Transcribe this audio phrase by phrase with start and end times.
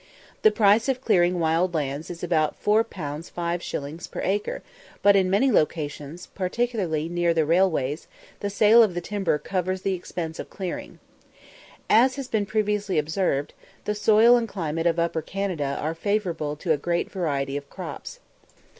[0.41, 4.63] The price of clearing wild lands is about 4_l._ 5_s._ per acre,
[5.03, 8.07] but in many locations, particularly near the railways,
[8.39, 10.97] the sale of the timber covers the expenses of clearing.
[11.87, 13.53] As has been previously observed,
[13.85, 18.19] the soil and climate of Upper Canada are favourable to a great variety of crops.